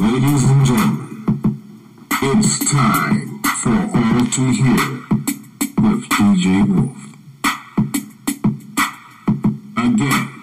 [0.00, 1.58] Ladies and gentlemen,
[2.22, 4.84] it's time for All to Hear
[5.82, 6.98] with DJ Wolf.
[9.76, 10.37] Again,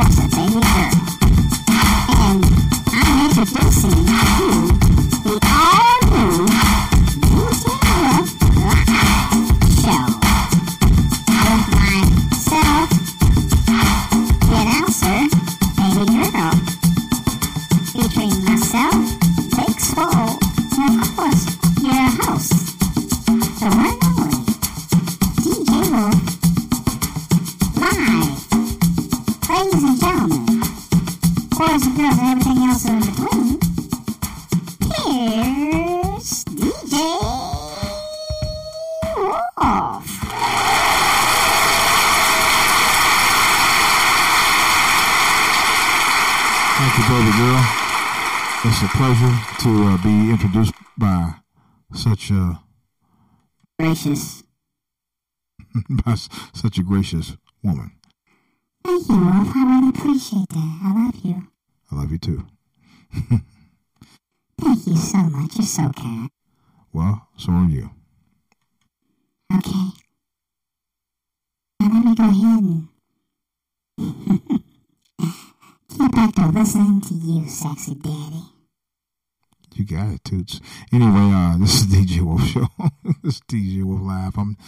[0.00, 0.92] the voice Baby Girl.
[2.08, 2.44] And
[2.92, 4.49] I'm introducing
[47.00, 47.64] You, baby girl.
[48.62, 51.36] It's a pleasure to uh, be introduced by
[51.94, 52.60] such a
[53.78, 54.42] Gracious.
[56.04, 56.14] by
[56.52, 57.92] such a gracious woman.
[58.84, 59.48] Thank you, Wolf.
[59.56, 60.80] I really appreciate that.
[60.84, 61.48] I love you.
[61.90, 62.46] I love you too.
[64.60, 65.56] Thank you so much.
[65.56, 66.28] You're so kind.
[66.92, 67.88] Well, so are you.
[69.56, 69.86] Okay.
[71.80, 72.88] Now let me go ahead and
[76.28, 78.42] to listening to you, sexy daddy.
[79.74, 80.60] You got it, Toots.
[80.92, 82.66] Anyway, uh, this is DJ Wolf Show.
[83.22, 84.36] this is DJ Wolf Live.
[84.36, 84.58] I'm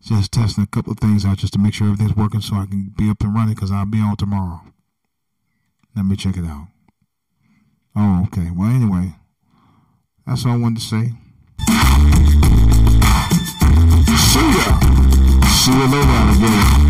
[0.00, 2.66] just testing a couple of things out just to make sure everything's working so I
[2.66, 4.60] can be up and running because I'll be on tomorrow.
[5.96, 6.68] Let me check it out.
[7.96, 8.50] Oh, okay.
[8.54, 9.14] Well, anyway,
[10.24, 11.12] that's all I wanted to say.
[14.16, 14.80] See ya.
[15.48, 16.89] See you later, alligator.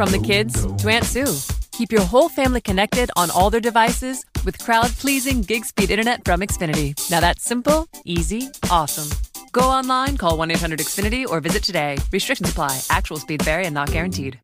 [0.00, 1.26] From the kids to Aunt Sue.
[1.72, 6.24] Keep your whole family connected on all their devices with crowd pleasing gig speed internet
[6.24, 6.94] from Xfinity.
[7.10, 9.10] Now that's simple, easy, awesome.
[9.52, 11.98] Go online, call 1 800 Xfinity, or visit today.
[12.12, 14.40] Restrictions apply, actual speeds vary and not guaranteed.